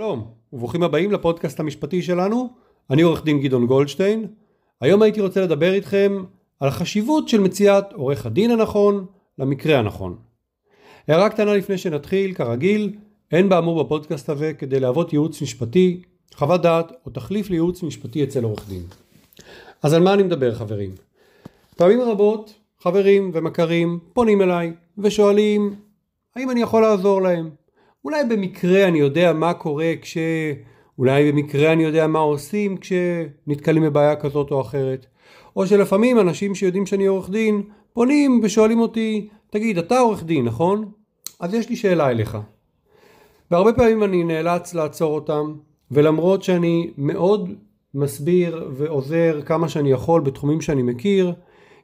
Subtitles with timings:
[0.00, 2.48] שלום, וברוכים הבאים לפודקאסט המשפטי שלנו.
[2.90, 4.26] אני עורך דין גדעון גולדשטיין.
[4.80, 6.24] היום הייתי רוצה לדבר איתכם
[6.60, 9.06] על החשיבות של מציאת עורך הדין הנכון
[9.38, 10.16] למקרה הנכון.
[11.08, 12.92] הערה קטנה לפני שנתחיל, כרגיל,
[13.32, 16.02] אין באמור בפודקאסט הזה כדי להוות ייעוץ משפטי,
[16.34, 18.82] חוות דעת או תחליף לייעוץ משפטי אצל עורך דין.
[19.82, 20.90] אז על מה אני מדבר חברים?
[21.76, 25.74] פעמים רבות חברים ומכרים פונים אליי ושואלים
[26.36, 27.63] האם אני יכול לעזור להם.
[28.04, 30.18] אולי במקרה אני יודע מה קורה כש...
[30.98, 35.06] אולי במקרה אני יודע מה עושים כשנתקלים בבעיה כזאת או אחרת.
[35.56, 37.62] או שלפעמים אנשים שיודעים שאני עורך דין
[37.92, 40.90] פונים ושואלים אותי, תגיד, אתה עורך דין, נכון?
[41.40, 42.38] אז יש לי שאלה אליך.
[43.50, 45.54] והרבה פעמים אני נאלץ לעצור אותם,
[45.90, 47.54] ולמרות שאני מאוד
[47.94, 51.34] מסביר ועוזר כמה שאני יכול בתחומים שאני מכיר,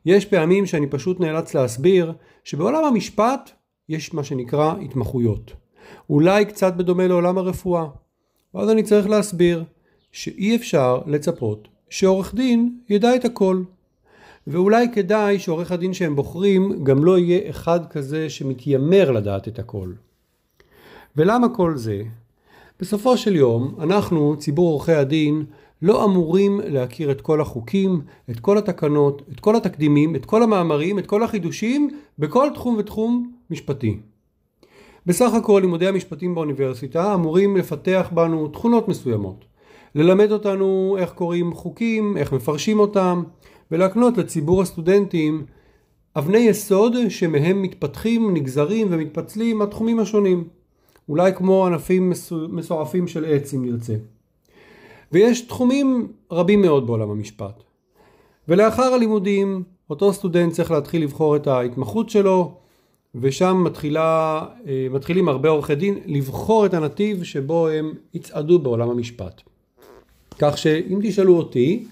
[0.06, 2.12] יש פעמים שאני פשוט נאלץ להסביר
[2.44, 3.50] שבעולם המשפט
[3.88, 5.52] יש מה שנקרא התמחויות.
[6.10, 7.86] אולי קצת בדומה לעולם הרפואה.
[8.54, 9.64] ואז אני צריך להסביר
[10.12, 13.62] שאי אפשר לצפות שעורך דין ידע את הכל.
[14.46, 19.92] ואולי כדאי שעורך הדין שהם בוחרים גם לא יהיה אחד כזה שמתיימר לדעת את הכל.
[21.16, 22.02] ולמה כל זה?
[22.80, 25.44] בסופו של יום אנחנו, ציבור עורכי הדין,
[25.82, 30.98] לא אמורים להכיר את כל החוקים, את כל התקנות, את כל התקדימים, את כל המאמרים,
[30.98, 34.00] את כל החידושים, בכל תחום ותחום משפטי.
[35.06, 39.44] בסך הכל לימודי המשפטים באוניברסיטה אמורים לפתח בנו תכונות מסוימות.
[39.94, 43.22] ללמד אותנו איך קוראים חוקים, איך מפרשים אותם,
[43.70, 45.44] ולהקנות לציבור הסטודנטים
[46.16, 50.48] אבני יסוד שמהם מתפתחים, נגזרים ומתפצלים התחומים השונים.
[51.08, 52.12] אולי כמו ענפים
[52.48, 53.94] מסועפים של עץ אם נרצה.
[55.12, 57.62] ויש תחומים רבים מאוד בעולם המשפט.
[58.48, 62.59] ולאחר הלימודים אותו סטודנט צריך להתחיל לבחור את ההתמחות שלו
[63.14, 69.42] ושם מתחילה, אה, מתחילים הרבה עורכי דין לבחור את הנתיב שבו הם יצעדו בעולם המשפט.
[70.38, 71.86] כך שאם תשאלו אותי,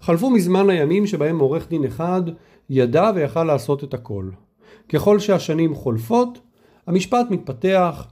[0.00, 2.22] חלפו מזמן הימים שבהם עורך דין אחד
[2.70, 4.28] ידע ויכל לעשות את הכל.
[4.88, 6.38] ככל שהשנים חולפות,
[6.86, 8.06] המשפט מתפתח,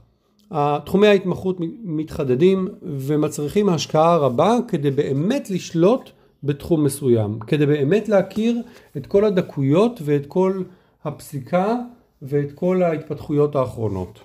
[0.85, 6.09] תחומי ההתמחות מתחדדים ומצריכים השקעה רבה כדי באמת לשלוט
[6.43, 8.61] בתחום מסוים, כדי באמת להכיר
[8.97, 10.63] את כל הדקויות ואת כל
[11.03, 11.75] הפסיקה
[12.21, 14.19] ואת כל ההתפתחויות האחרונות.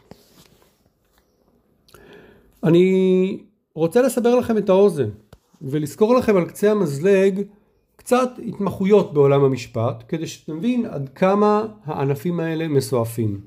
[2.65, 3.39] אני
[3.75, 5.09] רוצה לסבר לכם את האוזן
[5.63, 7.43] ולזכור לכם על קצה המזלג
[7.97, 13.41] קצת התמחויות בעולם המשפט כדי שתבין עד כמה הענפים האלה מסועפים.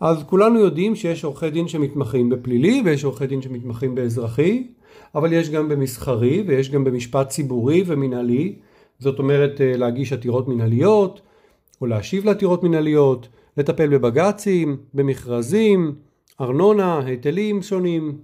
[0.00, 4.66] אז כולנו יודעים שיש עורכי דין שמתמחים בפלילי ויש עורכי דין שמתמחים באזרחי
[5.14, 8.54] אבל יש גם במסחרי ויש גם במשפט ציבורי ומנהלי
[8.98, 11.20] זאת אומרת אה, להגיש עתירות מנהליות
[11.80, 15.94] או להשיב לעתירות מנהליות לטפל בבג"צים, במכרזים,
[16.40, 18.18] ארנונה, היטלים שונים.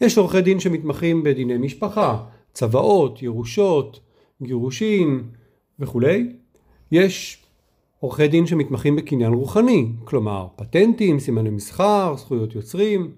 [0.00, 4.00] יש עורכי דין שמתמחים בדיני משפחה, צוואות, ירושות,
[4.42, 5.22] גירושין
[5.78, 6.32] וכולי.
[6.92, 7.44] יש
[8.00, 13.10] עורכי דין שמתמחים בקניין רוחני, כלומר פטנטים, סימני מסחר, זכויות יוצרים.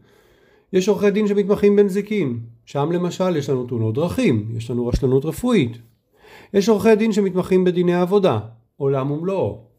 [0.73, 5.79] יש עורכי דין שמתמחים בנזיקין, שם למשל יש לנו תאונות דרכים, יש לנו רשלנות רפואית.
[6.55, 8.39] יש עורכי דין שמתמחים בדיני עבודה,
[8.77, 9.70] עולם ומלואו.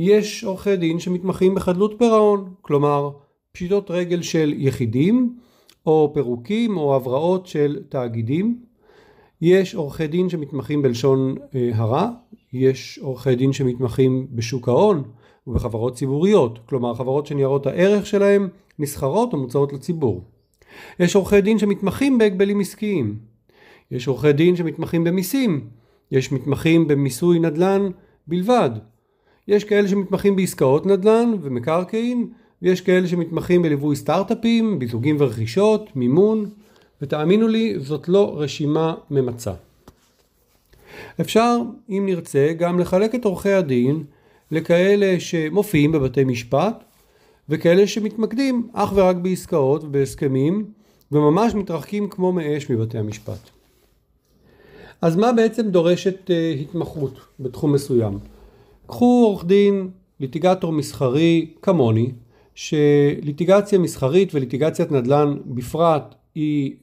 [0.00, 3.10] יש עורכי דין שמתמחים בחדלות פירעון, כלומר
[3.52, 5.36] פשיטות רגל של יחידים
[5.86, 8.60] או פירוקים או הבראות של תאגידים.
[9.40, 12.10] יש עורכי דין שמתמחים בלשון אה, הרע,
[12.52, 15.02] יש עורכי דין שמתמחים בשוק ההון
[15.46, 18.48] ובחברות ציבוריות, כלומר חברות שניירות הערך שלהם
[18.78, 20.24] נסחרות או מוצעות לציבור.
[21.00, 23.18] יש עורכי דין שמתמחים בהגבלים עסקיים.
[23.90, 25.68] יש עורכי דין שמתמחים במיסים.
[26.10, 27.90] יש מתמחים במיסוי נדל"ן
[28.26, 28.70] בלבד.
[29.48, 32.28] יש כאלה שמתמחים בעסקאות נדל"ן ומקרקעין,
[32.62, 36.46] ויש כאלה שמתמחים בליווי סטארט-אפים, ביזוגים ורכישות, מימון,
[37.02, 39.52] ותאמינו לי, זאת לא רשימה ממצה.
[41.20, 41.58] אפשר,
[41.90, 44.04] אם נרצה, גם לחלק את עורכי הדין
[44.50, 46.84] לכאלה שמופיעים בבתי משפט,
[47.48, 50.64] וכאלה שמתמקדים אך ורק בעסקאות ובהסכמים,
[51.12, 53.50] וממש מתרחקים כמו מאש מבתי המשפט.
[55.02, 58.18] אז מה בעצם דורשת uh, התמחות בתחום מסוים?
[58.88, 59.88] קחו עורך דין,
[60.20, 62.12] ליטיגטור מסחרי כמוני,
[62.54, 66.76] שליטיגציה מסחרית וליטיגציית נדל"ן בפרט היא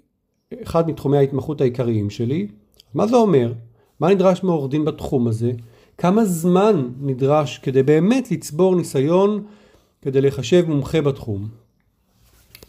[0.64, 2.48] אחד מתחומי ההתמחות העיקריים שלי.
[2.94, 3.54] מה זה אומר?
[4.00, 5.52] מה נדרש מעורך דין בתחום הזה?
[5.98, 9.44] כמה זמן נדרש כדי באמת לצבור ניסיון
[10.02, 11.48] כדי לחשב מומחה בתחום?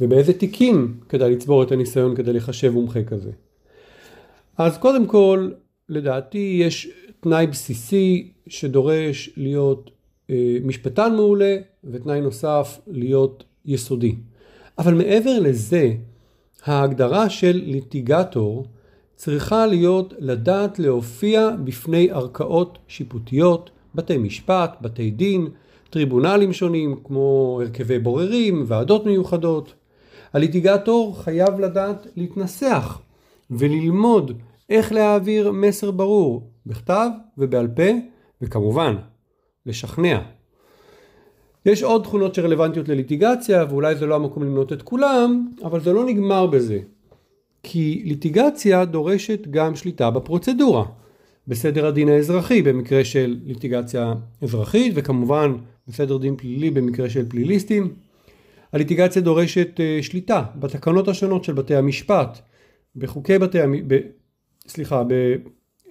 [0.01, 3.31] ובאיזה תיקים כדאי לצבור את הניסיון כדי לחשב מומחה כזה?
[4.59, 5.51] אז קודם כל,
[5.89, 6.91] לדעתי יש
[7.29, 9.91] תנאי בסיסי שדורש להיות
[10.31, 14.15] אה, משפטן מעולה ותנאי נוסף להיות יסודי.
[14.79, 15.93] אבל מעבר לזה,
[16.65, 18.67] ההגדרה של ליטיגטור
[19.17, 25.49] צריכה להיות לדעת להופיע בפני ערכאות שיפוטיות, בתי משפט, בתי דין,
[25.91, 29.75] טריבונלים שונים כמו הרכבי בוררים, ועדות מיוחדות.
[30.33, 33.01] הליטיגטור חייב לדעת להתנסח
[33.51, 34.33] וללמוד
[34.71, 37.09] איך להעביר מסר ברור בכתב
[37.39, 37.91] ובעל פה
[38.43, 38.97] וכמובן
[39.67, 40.19] לשכנע.
[41.67, 46.05] יש עוד תכונות שרלוונטיות לליטיגציה ואולי זה לא המקום למנות את כולם אבל זה לא
[46.05, 46.79] נגמר בזה
[47.63, 50.85] כי ליטיגציה דורשת גם שליטה בפרוצדורה
[51.49, 55.53] בסדר הדין האזרחי במקרה של ליטיגציה אזרחית וכמובן
[55.89, 57.95] בסדר דין פלילי במקרה של פליליסטים.
[58.73, 62.39] הליטיגציה דורשת uh, שליטה בתקנות השונות של בתי המשפט,
[62.97, 63.59] בחוקי בתי
[64.69, 65.03] סליחה,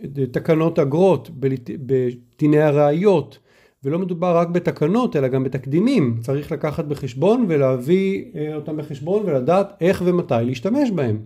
[0.03, 3.39] בתקנות אגרות, בדיני הראיות,
[3.83, 9.73] ולא מדובר רק בתקנות אלא גם בתקדימים, צריך לקחת בחשבון ולהביא uh, אותם בחשבון ולדעת
[9.81, 11.19] איך ומתי להשתמש בהם.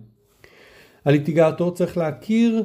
[1.04, 2.64] הליטיגטור צריך להכיר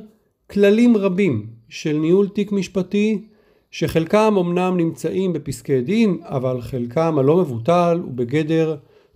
[0.51, 3.27] כללים רבים של ניהול תיק משפטי
[3.71, 8.75] שחלקם אמנם נמצאים בפסקי דין, אבל חלקם הלא מבוטל הוא בגדר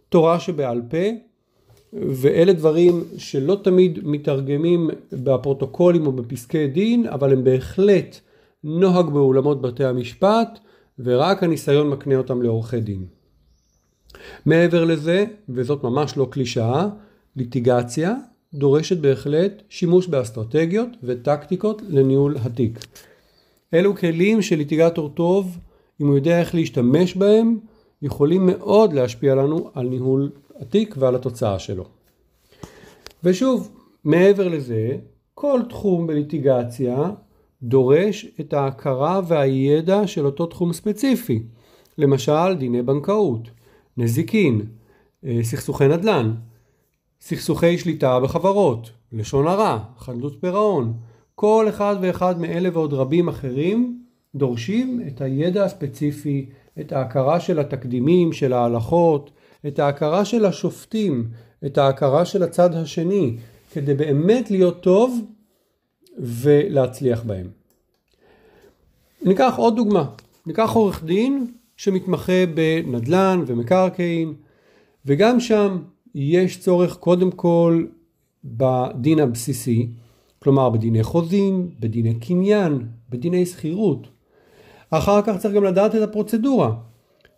[0.10, 1.29] תורה שבעל פה,
[1.94, 8.20] ואלה דברים שלא תמיד מתרגמים בפרוטוקולים או בפסקי דין, אבל הם בהחלט
[8.64, 10.60] נוהג באולמות בתי המשפט,
[11.00, 13.06] ורק הניסיון מקנה אותם לעורכי דין.
[14.46, 16.88] מעבר לזה, וזאת ממש לא קלישאה,
[17.36, 18.16] ליטיגציה
[18.54, 22.80] דורשת בהחלט שימוש באסטרטגיות וטקטיקות לניהול התיק.
[23.74, 25.58] אלו כלים של ליטיגטור טוב,
[26.02, 27.58] אם הוא יודע איך להשתמש בהם,
[28.02, 31.86] יכולים מאוד להשפיע לנו על ניהול התיק ועל התוצאה שלו.
[33.24, 33.72] ושוב,
[34.04, 34.98] מעבר לזה,
[35.34, 37.12] כל תחום בליטיגציה
[37.64, 41.44] דורש את ההכרה והידע של אותו תחום ספציפי.
[41.98, 43.50] למשל, דיני בנקאות,
[43.98, 44.62] נזיקין,
[45.26, 46.34] אה, סכסוכי נדל"ן,
[47.22, 50.94] סכסוכי שליטה בחברות, לשון הרע, חדלות פירעון,
[51.36, 54.02] כל אחד ואחד מאלה ועוד רבים אחרים
[54.36, 59.32] דורשים את הידע הספציפי, את ההכרה של התקדימים, של ההלכות,
[59.68, 61.28] את ההכרה של השופטים,
[61.66, 63.38] את ההכרה של הצד השני,
[63.72, 65.20] כדי באמת להיות טוב
[66.18, 67.48] ולהצליח בהם.
[69.22, 70.10] ניקח עוד דוגמה,
[70.46, 74.34] ניקח עורך דין שמתמחה בנדל"ן ומקרקעין,
[75.06, 75.78] וגם שם
[76.16, 77.86] יש צורך קודם כל
[78.44, 79.90] בדין הבסיסי,
[80.40, 84.08] כלומר בדיני חוזים, בדיני קניין, בדיני שכירות.
[84.90, 86.74] אחר כך צריך גם לדעת את הפרוצדורה.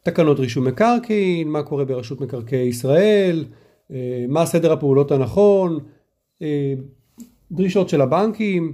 [0.03, 3.45] תקנות רישום מקרקעין, מה קורה ברשות מקרקעי ישראל,
[3.91, 5.79] אה, מה סדר הפעולות הנכון,
[6.41, 6.73] אה,
[7.51, 8.73] דרישות של הבנקים.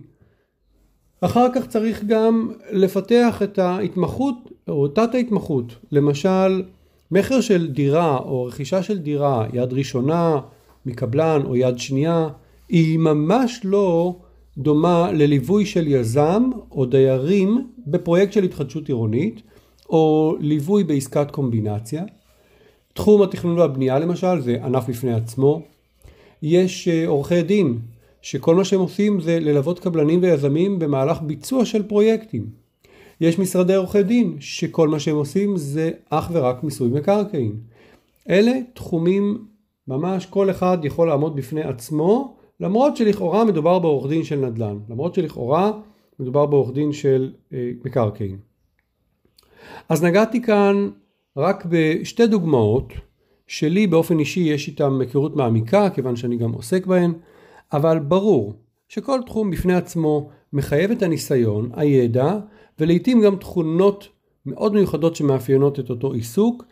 [1.22, 6.64] אחר כך צריך גם לפתח את ההתמחות או תת ההתמחות, למשל
[7.12, 10.40] מכר של דירה או רכישה של דירה יד ראשונה
[10.86, 12.28] מקבלן או יד שנייה
[12.70, 14.20] היא ממש לא
[14.58, 19.42] דומה לליווי של יזם או דיירים בפרויקט של התחדשות עירונית
[19.90, 22.04] או ליווי בעסקת קומבינציה.
[22.94, 25.62] תחום התכנון והבנייה למשל זה ענף בפני עצמו.
[26.42, 27.80] יש אה, עורכי דין
[28.22, 32.46] שכל מה שהם עושים זה ללוות קבלנים ויזמים במהלך ביצוע של פרויקטים.
[33.22, 37.56] יש משרדי עורכי דין שכל מה שהם עושים זה אך ורק מיסוי מקרקעין.
[38.30, 39.46] אלה תחומים
[39.88, 45.14] ממש כל אחד יכול לעמוד בפני עצמו למרות שלכאורה מדובר בעורך דין של נדל"ן, למרות
[45.16, 45.72] שלכאורה
[46.20, 48.38] מדובר בעורך דין של אה, מקרקעין.
[49.90, 50.90] אז נגעתי כאן
[51.38, 52.94] רק בשתי דוגמאות
[53.48, 57.14] שלי באופן אישי יש איתם היכרות מעמיקה כיוון שאני גם עוסק בהן,
[57.74, 58.54] אבל ברור
[58.88, 62.38] שכל תחום בפני עצמו מחייב את הניסיון, הידע
[62.80, 64.08] ולעיתים גם תכונות
[64.46, 66.64] מאוד מיוחדות שמאפיינות את אותו עיסוק.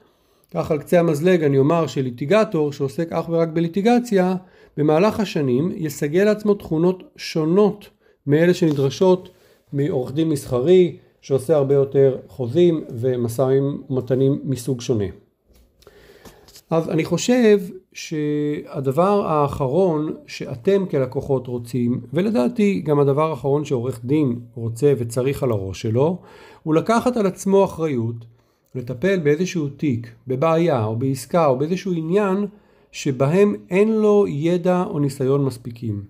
[0.53, 4.35] כך על קצה המזלג אני אומר שליטיגטור שעוסק אך ורק בליטיגציה
[4.77, 7.89] במהלך השנים יסגל לעצמו תכונות שונות
[8.27, 9.29] מאלה שנדרשות
[9.73, 15.05] מעורך דין מסחרי שעושה הרבה יותר חוזים ומשאים ומתנים מסוג שונה.
[16.69, 17.59] אז אני חושב
[17.93, 25.81] שהדבר האחרון שאתם כלקוחות רוצים, ולדעתי גם הדבר האחרון שעורך דין רוצה וצריך על הראש
[25.81, 26.21] שלו,
[26.63, 28.25] הוא לקחת על עצמו אחריות
[28.75, 32.45] לטפל באיזשהו תיק, בבעיה או בעסקה או באיזשהו עניין
[32.91, 36.03] שבהם אין לו ידע או ניסיון מספיקים.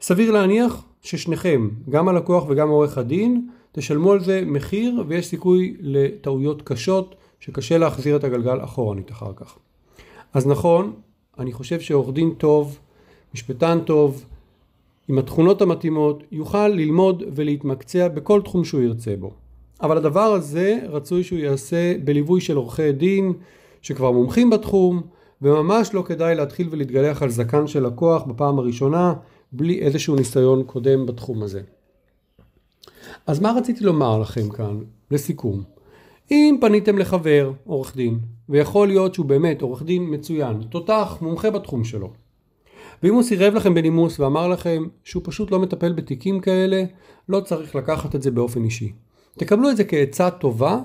[0.00, 6.62] סביר להניח ששניכם, גם הלקוח וגם עורך הדין, תשלמו על זה מחיר ויש סיכוי לטעויות
[6.62, 9.58] קשות שקשה להחזיר את הגלגל אחורנית אחר כך.
[10.34, 10.92] אז נכון,
[11.38, 12.78] אני חושב שעורך דין טוב,
[13.34, 14.24] משפטן טוב,
[15.08, 19.30] עם התכונות המתאימות, יוכל ללמוד ולהתמקצע בכל תחום שהוא ירצה בו.
[19.82, 23.32] אבל הדבר הזה רצוי שהוא יעשה בליווי של עורכי דין
[23.82, 25.02] שכבר מומחים בתחום,
[25.42, 29.14] וממש לא כדאי להתחיל ולהתגלח על זקן של לקוח בפעם הראשונה
[29.52, 31.60] בלי איזשהו ניסיון קודם בתחום הזה.
[33.26, 34.80] אז מה רציתי לומר לכם כאן
[35.10, 35.62] לסיכום?
[36.30, 38.18] אם פניתם לחבר, עורך דין,
[38.48, 42.12] ויכול להיות שהוא באמת עורך דין מצוין, תותח, מומחה בתחום שלו,
[43.02, 46.84] ואם הוא סירב לכם בנימוס ואמר לכם שהוא פשוט לא מטפל בתיקים כאלה,
[47.28, 48.92] לא צריך לקחת את זה באופן אישי.
[49.38, 50.80] תקבלו את זה כעצה טובה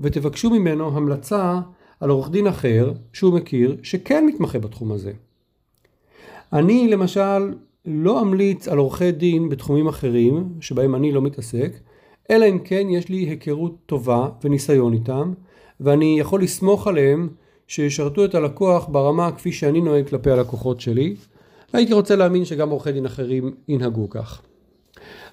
[0.00, 1.60] ותבקשו ממנו המלצה
[2.00, 5.12] על עורך דין אחר שהוא מכיר שכן מתמחה בתחום הזה.
[6.52, 7.54] אני למשל
[7.86, 11.72] לא אמליץ על עורכי דין בתחומים אחרים שבהם אני לא מתעסק,
[12.30, 15.32] אלא אם כן יש לי היכרות טובה וניסיון איתם,
[15.80, 17.28] ואני יכול לסמוך עליהם
[17.66, 21.16] שישרתו את הלקוח ברמה כפי שאני נוהג כלפי הלקוחות שלי,
[21.74, 24.42] והייתי רוצה להאמין שגם עורכי דין אחרים ינהגו כך.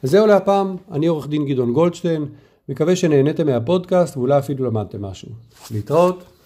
[0.04, 2.26] אז זהו להפעם, אני עורך דין גדעון גולדשטיין,
[2.70, 5.30] מקווה שנהניתם מהפודקאסט ואולי אפילו למדתם משהו.
[5.72, 6.39] להתראות.